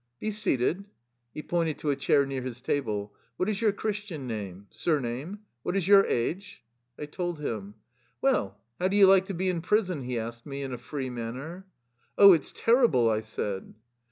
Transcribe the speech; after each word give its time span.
^^ 0.01 0.03
Be 0.19 0.31
seated." 0.31 0.85
He 1.31 1.43
pointed 1.43 1.77
to 1.77 1.91
a 1.91 1.95
chair 1.95 2.25
near 2.25 2.41
his 2.41 2.59
table. 2.59 3.13
"What 3.37 3.47
is 3.47 3.61
your 3.61 3.71
Christian 3.71 4.25
name? 4.25 4.65
Sur 4.71 4.99
name? 4.99 5.41
What 5.61 5.77
is 5.77 5.87
your 5.87 6.07
age?'' 6.07 6.63
1 6.95 7.05
told 7.09 7.37
him. 7.39 7.75
"Well, 8.19 8.57
how 8.79 8.87
do 8.87 8.97
you 8.97 9.05
like 9.05 9.25
to 9.27 9.35
be 9.35 9.47
in 9.47 9.61
prison?" 9.61 10.01
he 10.01 10.17
asked 10.17 10.43
me 10.47 10.63
in 10.63 10.73
a 10.73 10.79
free 10.79 11.11
manner." 11.11 11.67
Oh, 12.17 12.33
it 12.33 12.45
's 12.45 12.51
terrible!" 12.51 13.07
I 13.11 13.19
said. 13.19 13.75